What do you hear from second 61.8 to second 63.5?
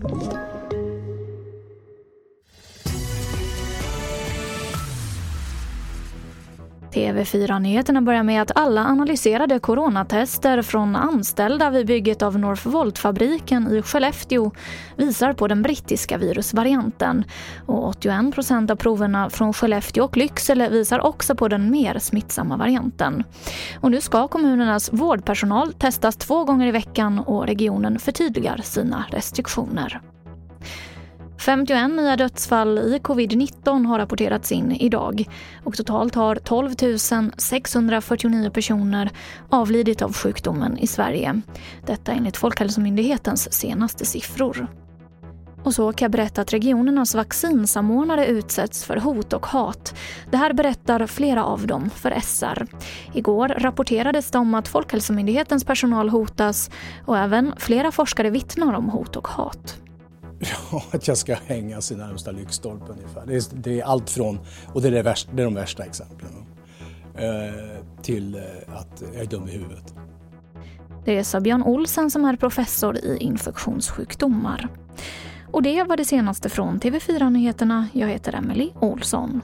i närmsta lyktstolpe ungefär. Det är,